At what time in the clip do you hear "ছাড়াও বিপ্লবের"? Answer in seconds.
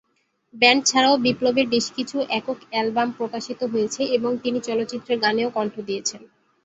0.85-1.67